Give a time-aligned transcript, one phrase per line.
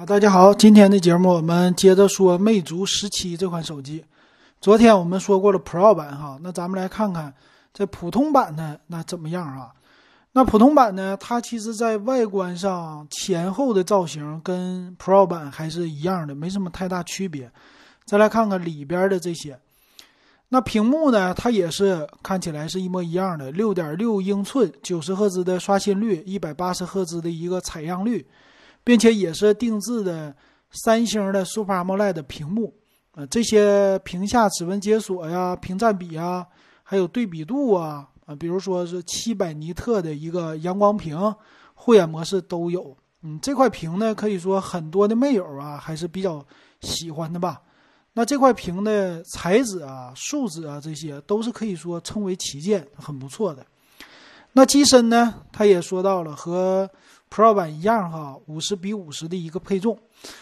[0.00, 4.02] 啊，大家好，今天的节目我们接着说魅族十七这款手机。
[4.58, 7.34] 昨天我们说过了 Pro 版哈，那咱们来看看
[7.74, 9.68] 这普通版的那怎么样啊？
[10.32, 17.52] 那普通版呢，它其实在外观上前后的造型跟 Pro 版还是一样的，没什么太大区别。
[18.06, 19.58] 再来看看里边的这些，
[20.48, 28.26] 那屏幕呢，它也是看起来是一模一样的，六点六英寸，九十赫兹的刷新率，一百八十赫兹的一个采样率。
[28.82, 30.34] 并且也是定制的
[30.70, 32.74] 三星的 Super AMOLED 屏幕，
[33.14, 36.46] 呃，这些屏下指纹解锁呀、屏占比啊，
[36.82, 41.34] 还有对比度啊，啊，比如说是七百尼特的一个阳光屏，
[41.74, 42.96] 护眼模式都有。
[43.22, 46.44] 嗯，这块屏呢，可以说很多的魅友啊还是比较
[46.80, 47.60] 喜欢的吧。
[48.12, 53.66] 那这块屏的材质啊、素质啊，这些都是可以说称为旗舰，很不错的。
[54.52, 56.88] 那机身呢，他也说到了和。
[57.32, 59.96] Pro 版一样哈，五十比五十的一个配重，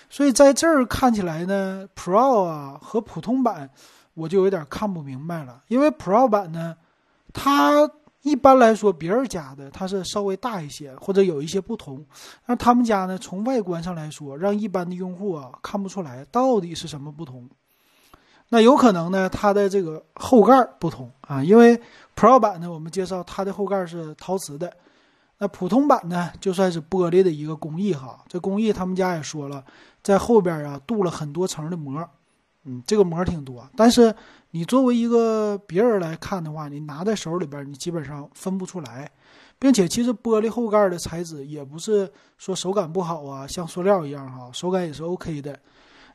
[0.09, 3.69] 所以在这儿看起来呢，Pro 啊和普通版
[4.15, 5.63] 我就有点看不明白了。
[5.69, 6.75] 因为 Pro 版呢，
[7.35, 7.89] 它
[8.23, 12.03] 一般来说别人家的它是稍微大一些或者有一些不同，
[12.47, 17.47] 那他们家呢从外观上来说，让一般的用户啊看不出来到底是什么不同。
[18.49, 21.79] 那有可能呢，它的这个后盖不同啊，因为
[22.17, 24.75] Pro 版呢，我们介绍它的后盖是陶瓷的。
[25.41, 29.65] 那普通版呢，就算是玻璃的一个工艺哈，这工艺他们家也说了，
[30.03, 32.05] 在后边啊镀了很多层的膜，
[32.65, 33.65] 嗯，这个膜挺多。
[33.77, 34.13] 但是
[34.51, 39.09] 你作为一个别人来看的话，你拿在手里边，你基本上分不出来，
[39.61, 45.57] 并且其实玻璃后盖的材质也不是说手感不好啊，像塑料一样哈，手感也是 OK 的。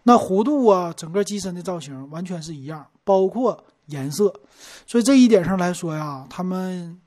[0.04, 4.34] 那弧度啊，整个机身的造型完全是一样，包括颜色，
[4.86, 7.00] 所以这一点上来说呀，他们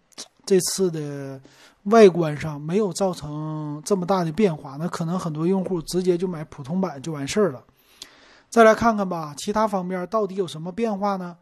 [0.46, 1.38] 这次的。
[1.86, 7.64] 外观上没有造成这么大的变化，那可能很多用户直接就买普通版就完事儿了。
[8.48, 11.36] 再来看看吧，其他方面到底有什么变化呢？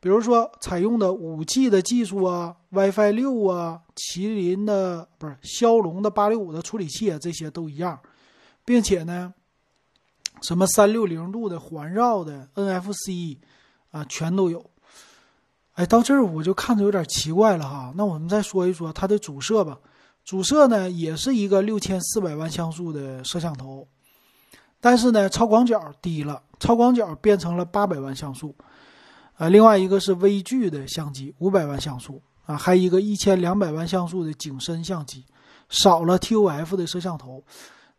[0.00, 7.98] 比如说采用的五 G 的技术啊，WiFi 六啊，麒麟的不是骁龙的八六五的处理器啊，这些都一样，
[8.64, 9.34] 并且呢，
[10.40, 13.38] 什么三六零度的环绕的 NFC
[13.90, 14.64] 啊，全都有。
[15.78, 17.92] 哎，到这儿我就看着有点奇怪了哈。
[17.96, 19.78] 那我们再说一说它的主摄吧。
[20.24, 23.86] 主摄呢，也是一个六千四百万像素的摄像头，
[24.80, 28.52] 但是呢，超广角低了，超广角变成了八百万像素。
[29.36, 35.24] 呃，另外一个是微距的相机，五百万像素啊，还一个一千两百万像素的景深相机，
[35.68, 37.44] 少了 TOF 的摄像头。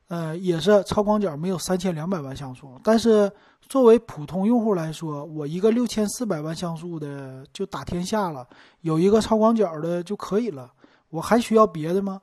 [0.09, 3.31] 呃，也是超广角没有三千两百万像素，但是
[3.61, 8.47] 作为普通用户来说，我一个六千四百万像素的就打天下了，
[8.81, 10.71] 有一个超广角的就可以了，
[11.11, 12.19] 我还需要别的吗？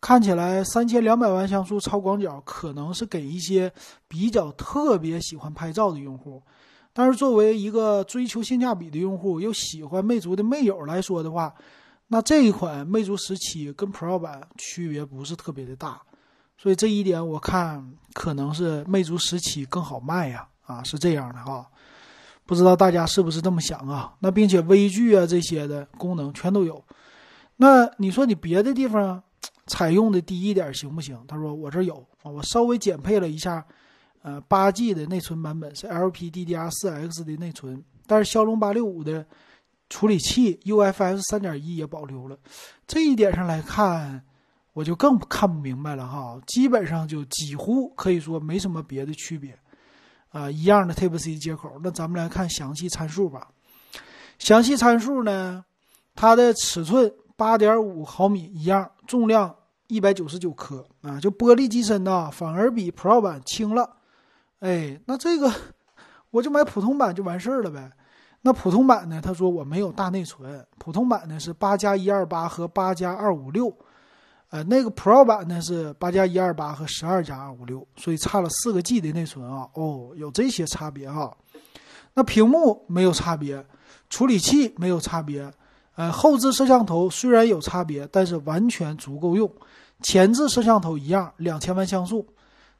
[0.00, 3.72] 看起来三千两百万像素超广角可能是给一些
[4.06, 6.40] 比较特别喜欢拍照的用户，
[6.92, 11.52] 但是作为一个追求性价比的用户，又喜欢魅族的魅友来说的话，
[12.06, 16.00] 那这一款魅族十七跟 Pro 版区别不是特别的大。
[16.60, 21.64] 所以这一点我看可能是魅族十七更好卖呀，啊是这样的哈，
[22.44, 24.12] 不知道大家是不是这么想啊？
[24.18, 26.84] 那并且微距啊这些的功能全都有，
[27.56, 29.22] 那你说你别的地方
[29.66, 31.16] 采用的低一点行不行？
[31.28, 33.64] 他说我这有啊，我稍微减配了一下，
[34.22, 39.24] 呃八 G 的内存版本是 LPDDR4X 的内存，但是骁龙八六五的
[39.88, 42.36] 处理器 UFS 三点一也保留了，
[42.84, 44.24] 这一点上来看。
[44.78, 49.58] 我就更看不明白了哈，基本上就几乎可以说没什么别的区别，
[50.28, 51.80] 啊，一样的 Type C 接口。
[51.82, 53.48] 那咱们来看详细参数吧。
[54.38, 55.64] 详细参数呢，
[56.14, 59.52] 它的尺寸八点五毫米一样，重量
[59.88, 63.96] 一百九十九克啊，就玻璃机身呢，反而比 Pro 版轻了。
[64.60, 65.52] 哎，那这个
[66.30, 67.90] 我就买普通版就完事儿了呗。
[68.42, 73.76] 那普通版呢，他说我没有大内存，普通版呢是八加一二八和八加二五六。
[74.50, 79.68] 呃，那个 Pro 版呢是八加一二八和十二加二五六，所以差了四个 G 的内存啊。
[79.74, 81.36] 哦，有这些差别哈。
[82.14, 83.64] 那屏幕没有差别，
[84.08, 85.52] 处理器没有差别，
[85.96, 89.50] 呃，后置摄像头虽然有差别，但是完全足够用。
[90.00, 92.26] 前置摄像头一样，两千万像素。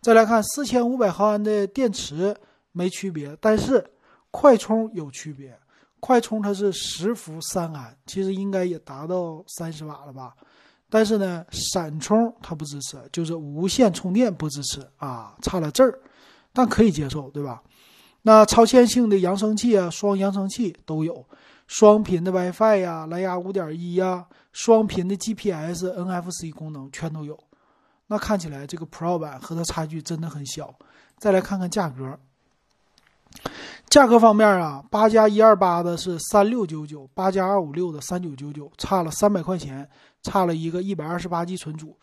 [0.00, 2.34] 再来看四千五百毫安的电池
[2.72, 3.84] 没区别，但是
[4.30, 5.58] 快充有区别。
[6.00, 10.32] 快充它是十伏三安，其实应该也达到三十瓦了吧。
[10.90, 15.98] 但是呢，闪充它不支持，就是无线充电不支持啊，差了字儿，
[16.52, 17.62] 但可以接受，对吧？
[18.22, 21.24] 那超线性的扬声器啊，双扬声器都有，
[21.66, 27.38] 双频的 WiFi 呀，蓝牙五点一呀，双频的 GPS、NFC 功能全都有。
[28.08, 30.74] 那看起来这个 Pro 版和它差距真的很小。
[31.18, 32.18] 再来看看价格，
[33.88, 39.88] 价格方面啊，八加一二八的是三六九九，八加二五六的三九九九，差了三百块钱，
[40.22, 41.96] 差了一个一百二十八 G 存储。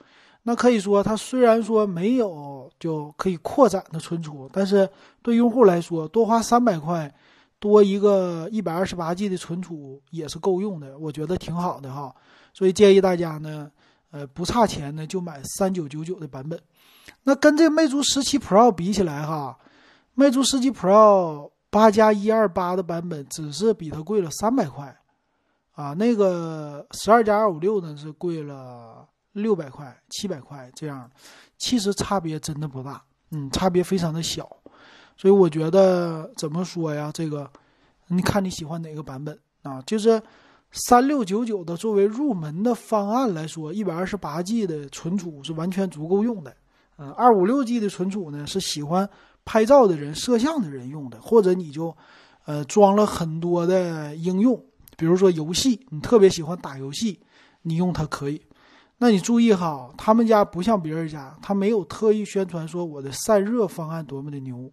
[0.47, 4.87] 那可以说，它虽然说没有就可以扩展的存储，但是
[5.21, 7.11] 对用户来说，多花三百块，
[7.59, 12.13] 多一个一百二十八 G 的存储也是够用的，我觉得挺好的哈。
[12.53, 13.71] 所以建议大家呢，
[14.11, 16.59] 呃，不差钱呢就买三九九九的版本。
[17.23, 19.57] 那跟这魅族十七 Pro 比起来哈，
[20.15, 24.97] 魅族十七 Pro 八加一二八的版本只是比它贵了三百块，
[25.73, 29.07] 啊，那个十二加二五六呢是贵了。
[29.35, 31.11] 六百块、七百块这样，
[31.57, 34.49] 其实差别真的不大，嗯，差别非常的小，
[35.17, 37.11] 所以我觉得怎么说呀？
[37.13, 37.51] 这个，
[38.07, 39.81] 你看你喜欢哪个版本啊？
[39.85, 40.23] 就是
[40.71, 46.55] 三六九九的作为入门的方案来说，一百二十八 G 的存储是完全足够用的，
[46.97, 49.09] 嗯，二五六 G 的存储呢是喜欢
[49.45, 51.95] 拍照的人、摄像的人用的，或者你就，
[52.45, 54.61] 呃，装了很多的应用，
[54.97, 57.19] 比如说游戏，你特别喜欢打游戏，
[57.61, 58.41] 你用它可以。
[58.97, 64.71] 那你注意哈，他们家不像别人家，他没有特意宣传说我的散热方案多么的牛，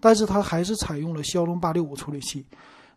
[0.00, 2.44] 但是他还是采用了骁龙八六五处理器。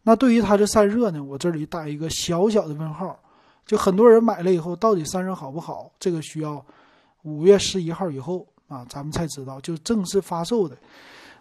[0.04, 3.18] 那对于它的散热呢，我这里打一个小小的问号。
[3.64, 5.92] 就很多人买了以后，到底散热好不好？
[6.00, 6.66] 这个需要
[7.22, 10.78] 五月十一号以后啊，咱们才知道，就正式发售的。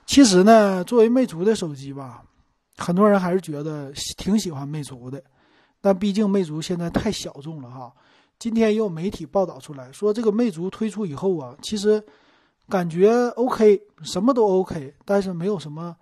[0.05, 2.25] 其实呢，作为魅族的手机吧，
[2.77, 5.23] 很多人还是觉得挺喜欢魅族的，
[5.81, 7.93] 但毕竟魅族现在太小众了哈。
[8.41, 12.03] 今天也有媒体报道出来说，这个魅族推出以后啊，其实
[12.69, 15.95] 感觉 OK，什么都 OK，但是没有什么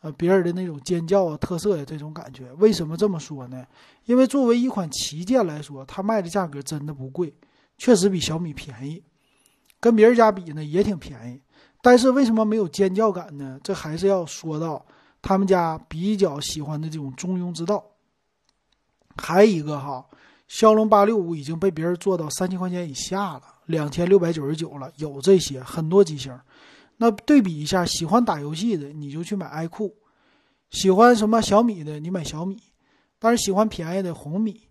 [0.00, 2.50] 呃别人的那种尖叫啊、特色的这种感觉。
[2.54, 3.64] 为什么这么说呢？
[4.06, 7.32] 因为作为一款旗舰来说，它卖的价格真的不贵，
[7.78, 9.00] 确实比小米便宜，
[9.82, 11.42] 跟别人家比呢也挺便宜。
[11.82, 13.58] 但是为什么没有尖叫感呢？
[13.62, 14.86] 这还是要说到
[15.20, 17.84] 他们家比较喜欢的这种中庸之道。
[19.16, 20.06] 还有一个哈。
[20.48, 24.92] 骁龙八六五已经被别人做到三千块钱以下了，两千六百九十九了。
[24.96, 26.38] 有这些很多机型，
[26.98, 29.96] 那对比一下，喜欢打游戏的你就去买爱酷，
[30.68, 32.58] 喜欢什么小米的你买小米，
[33.18, 34.68] 但是喜欢便宜的红米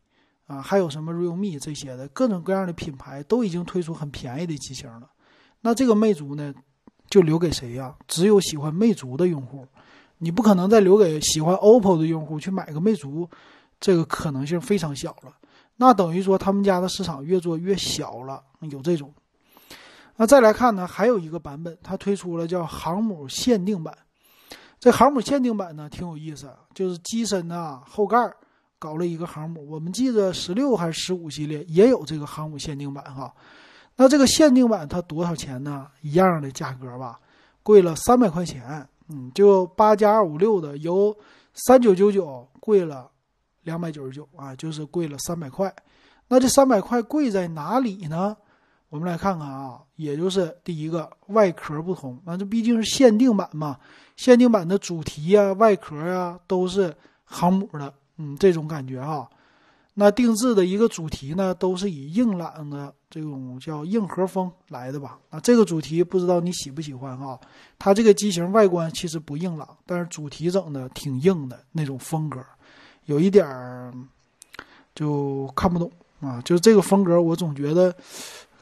[0.51, 5.09] 啊，还有什么 realme 这些的各种各样的品牌都已经推出很便宜的机型了。
[5.61, 6.53] 那这个魅族呢，
[7.09, 7.95] 就留给谁呀？
[8.05, 9.65] 只有喜欢魅族的用户，
[10.17, 13.29] 你不可能再留给喜欢 OPPO 的用户去买个魅族，
[13.79, 15.33] 这个可能性非常小了。
[15.77, 19.13] 那等于说他们家的市场越做越小了，有这种。
[20.17, 23.97] 那再来看呢，还有一个版本，它推出了叫航母限定版。
[24.79, 28.17] 这航母限定版呢挺有意思，就是机身啊后盖
[28.81, 29.69] 搞了一个航母。
[29.69, 33.31] 我们记得十六还是十五系列也有这个航母限定版哈。
[33.95, 35.87] 那这个限定版它多少钱呢？
[36.01, 37.19] 一样的价格吧，
[37.61, 38.87] 贵了三百块钱。
[39.09, 41.15] 嗯，就八加二五六的由
[41.53, 43.07] 三九九九贵了。
[43.61, 45.71] 两百九十九啊，就是贵了三百块。
[46.27, 48.35] 那这三百块贵在哪里呢？
[48.89, 53.77] 我们来看看啊，也就是第一个外壳不同，那这毕竟是限定版嘛，
[54.17, 56.93] 限定版的主题呀、外壳呀都是
[57.23, 59.27] 航母的，嗯，这种感觉哈。
[59.95, 65.17] 那定制的一个主题呢，都是以硬朗的这种叫硬核风来的吧？
[65.29, 67.37] 啊，这个主题不知道你喜不喜欢哈？
[67.77, 72.39] 它这个机型外观其实不硬朗，但是主题整的挺硬的那种风格。
[73.05, 73.91] 有一点儿
[74.95, 75.91] 就看不懂
[76.21, 77.93] 啊，就是这个风格，我总觉得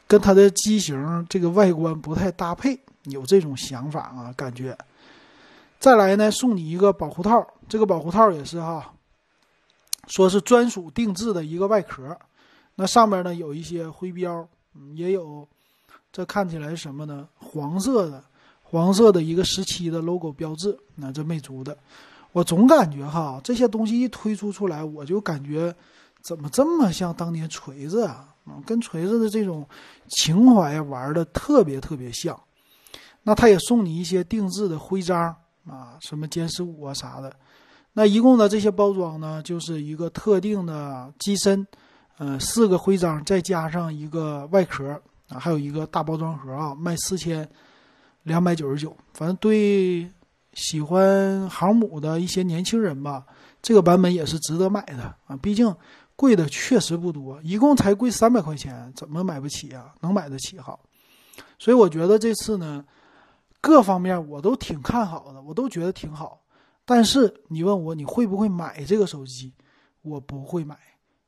[0.08, 4.76] 跟它的机型这个外观不太搭配，有这种想法啊，感觉。
[5.78, 8.92] 再来呢，送你一个保护套，这个保护套也是哈，
[10.10, 12.16] 说是专属定制的一个外壳，
[12.74, 14.46] 那上面呢有一些徽标，
[14.94, 15.48] 也有，
[16.12, 17.28] 这看起来是什么呢？
[17.36, 18.22] 黄色的，
[18.62, 21.76] 黄色的一个十七的 logo 标志，那这魅族的。
[22.32, 25.74] 我总感觉哈，这些东西一推出出来，我就感觉
[26.20, 28.26] 怎么这么像当年锤子啊？
[28.66, 29.64] 跟锤子的这种
[30.08, 32.38] 情怀玩的特别特别像。
[33.22, 35.36] 那他也送你一些定制的徽章
[35.66, 37.32] 啊，什么歼十五啊啥的。
[37.92, 41.66] 那一共的这些包装呢，就是一个特定的机身，
[42.18, 44.88] 呃，四个徽章，再加上一个外壳
[45.28, 47.48] 啊，还有一个大包装盒啊，卖四千
[48.22, 48.96] 两百九十九。
[49.14, 50.10] 反正对。
[50.52, 53.24] 喜欢航母的一些年轻人吧，
[53.62, 55.36] 这个版本也是值得买的啊！
[55.40, 55.72] 毕竟
[56.16, 59.94] 贵的确实不多，一共才贵三百块钱，怎么买不起啊？
[60.00, 60.76] 能买得起哈。
[61.56, 62.84] 所以我觉得这次呢，
[63.60, 66.39] 各方面我都挺看好的，我都觉得挺好。
[66.90, 69.52] 但是你问我你会不会买这个手机，
[70.02, 70.76] 我不会买。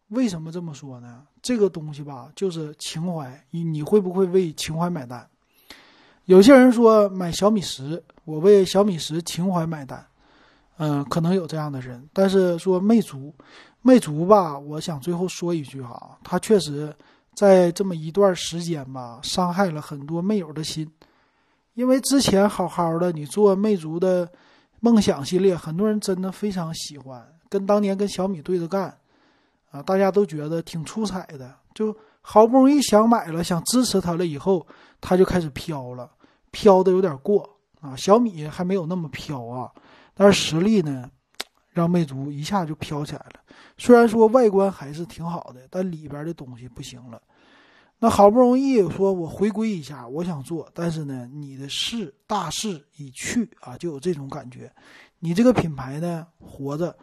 [0.09, 1.23] 为什么这么说呢？
[1.41, 5.25] 这个东西吧，就是情怀，你你会不会为情怀买单？
[6.25, 10.05] 有些人说买小米十，我为小米十情怀买单，
[10.79, 12.09] 嗯，可能有这样的人。
[12.13, 13.33] 但是说魅族，
[13.83, 16.93] 魅族吧，我想最后说一句哈，它确实
[17.37, 20.91] 在这么一段时间吧，伤害了很多魅友的心。
[21.75, 24.29] 因为之前好好的，你做魅族的
[24.83, 28.95] 梦想系列，很多人真的非常喜欢，跟当年跟小米对着干，
[29.71, 31.97] 啊，大家都觉得挺出彩的，就。
[32.25, 34.65] 好不容易想买了，想支持它了，以后
[35.01, 36.09] 它就开始飘了，
[36.53, 37.97] 飘的有点过啊。
[37.97, 39.69] 小米还没有那么飘啊，
[40.15, 41.11] 但是实力呢，
[41.71, 43.41] 让魅族一下就飘起来了。
[43.77, 47.21] 虽然说外观还是挺好的，但里边的东西不行了。
[48.05, 54.69] 那好不容易说我回归一下，我想做，但是呢，你的势大势已去啊，就有这种感觉。
[55.21, 56.97] 你这个品牌呢，活着，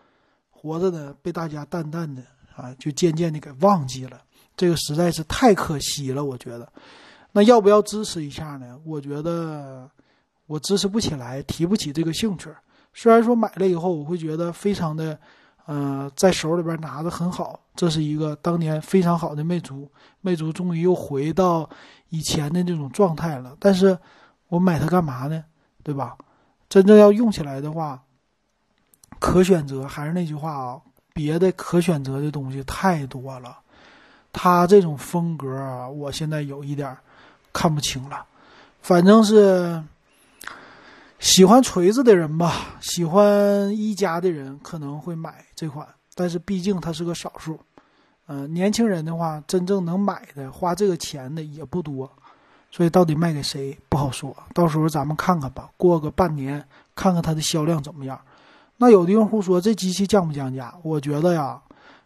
[0.50, 2.22] 活着呢，被大家淡淡的
[2.54, 4.22] 啊，就渐渐的给忘记了。
[4.58, 6.70] 这个实在是太可惜了，我觉得。
[7.32, 8.78] 那要不要支持一下呢？
[8.84, 9.90] 我觉得
[10.48, 12.50] 我支持不起来，提不起这个兴趣。
[12.94, 15.18] 虽然说买了以后，我会觉得非常的，
[15.70, 17.60] 呃，在手里边拿的很好。
[17.76, 19.88] 这是一个当年非常好的魅族，
[20.20, 21.70] 魅族终于又回到
[22.10, 23.56] 以前的那种状态了。
[23.60, 23.96] 但是
[24.48, 25.46] 我买它干嘛呢？
[25.84, 26.18] 对吧？
[26.70, 28.02] 真正要用起来的话，
[29.20, 30.82] 可选择还是那句话啊，
[31.14, 33.56] 别的可选择的东西太多了。
[34.34, 36.98] 他这种风格，我现在有一点
[37.54, 38.26] 看不清了。
[38.82, 39.84] 反正是
[41.20, 45.86] 喜欢锤子的人吧，喜欢一加的人可能会买这款，
[46.16, 47.60] 但是毕竟它是个少数。
[48.28, 52.10] 嗯，年轻人的话，真正能买的、花这个钱的也不多，
[52.72, 54.36] 所以到底卖给谁不好说。
[54.54, 58.20] 到时候咱们看看吧，过个半年看看它的销量怎么样。
[58.78, 60.74] 那有的用户说这机器降不降价？
[60.84, 61.62] 我觉得呀。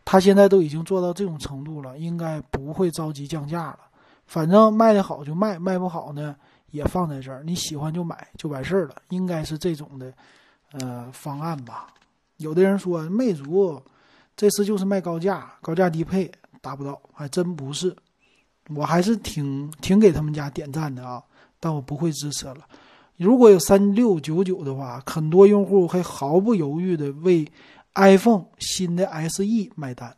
[0.05, 3.79] 它现在都已经做到这种程度了，应该不会着急降价了。
[4.27, 6.35] 反正卖的好就卖，卖不好呢
[6.73, 8.95] 也放在这儿，你喜欢就买就完事儿了。
[9.09, 10.13] 应该是这种的，
[10.73, 11.87] 呃，方案吧。
[12.37, 13.81] 有的人说魅族
[14.35, 17.95] 这次就是卖高价，高价低配达不到，还真不是。
[18.75, 21.23] 我还是挺挺给他们家点赞的啊，
[21.59, 22.67] 但我不会支持了。
[23.15, 27.49] 如果有三六九九的话，很多用户会毫不犹豫的为。
[27.95, 29.43] iPhone 新的 SE
[29.75, 30.17] 买单，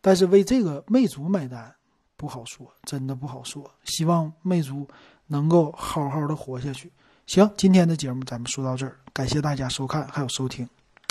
[0.00, 1.74] 但是为这个魅族买单
[2.16, 3.70] 不好说，真的不好说。
[3.84, 4.88] 希望魅族
[5.26, 6.90] 能够好好的活下去。
[7.26, 10.68] 行，今天的节目咱们说到这儿，感谢大家收看还有收听。